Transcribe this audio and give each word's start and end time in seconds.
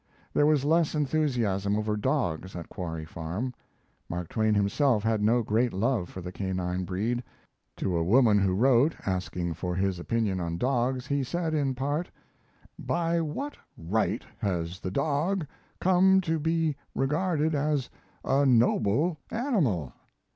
There 0.33 0.47
was 0.47 0.65
less 0.65 0.95
enthusiasm 0.95 1.75
over 1.77 1.95
dogs 1.95 2.55
at 2.55 2.69
Quarry 2.69 3.05
Farm. 3.05 3.53
Mark 4.09 4.29
Twain 4.29 4.55
himself 4.55 5.03
had 5.03 5.21
no 5.21 5.43
great 5.43 5.73
love 5.73 6.09
for 6.09 6.21
the 6.21 6.31
canine 6.31 6.85
breed. 6.85 7.23
To 7.77 7.95
a 7.95 8.03
woman 8.03 8.39
who 8.39 8.55
wrote, 8.55 8.95
asking 9.05 9.53
for 9.53 9.75
his 9.75 9.99
opinion 9.99 10.39
on 10.39 10.57
dogs, 10.57 11.05
he 11.05 11.23
said, 11.23 11.53
in 11.53 11.75
part: 11.75 12.09
By 12.79 13.21
what 13.21 13.55
right 13.77 14.25
has 14.39 14.79
the 14.79 14.89
dog 14.89 15.45
come 15.79 16.19
to 16.21 16.39
be 16.39 16.75
regarded 16.95 17.53
as 17.53 17.87
a 18.25 18.43
"noble" 18.43 19.19
animal? 19.29 19.93